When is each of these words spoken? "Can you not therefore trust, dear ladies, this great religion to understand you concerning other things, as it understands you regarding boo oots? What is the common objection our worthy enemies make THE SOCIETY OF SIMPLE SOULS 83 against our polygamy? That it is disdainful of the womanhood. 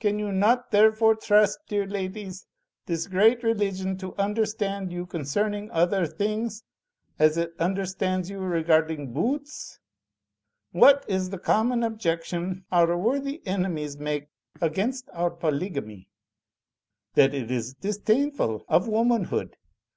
"Can 0.00 0.18
you 0.18 0.32
not 0.32 0.72
therefore 0.72 1.14
trust, 1.14 1.60
dear 1.68 1.86
ladies, 1.86 2.44
this 2.86 3.06
great 3.06 3.44
religion 3.44 3.96
to 3.98 4.12
understand 4.16 4.90
you 4.90 5.06
concerning 5.06 5.70
other 5.70 6.06
things, 6.06 6.64
as 7.20 7.36
it 7.36 7.52
understands 7.60 8.28
you 8.28 8.40
regarding 8.40 9.12
boo 9.12 9.36
oots? 9.38 9.78
What 10.72 11.04
is 11.06 11.30
the 11.30 11.38
common 11.38 11.84
objection 11.84 12.64
our 12.72 12.96
worthy 12.98 13.46
enemies 13.46 13.96
make 13.96 14.24
THE 14.54 14.66
SOCIETY 14.66 14.70
OF 14.72 14.74
SIMPLE 14.74 14.92
SOULS 14.92 15.02
83 15.02 15.14
against 15.14 15.16
our 15.16 15.30
polygamy? 15.30 16.08
That 17.14 17.32
it 17.32 17.50
is 17.52 17.74
disdainful 17.74 18.64
of 18.68 18.86
the 18.86 18.90
womanhood. 18.90 19.56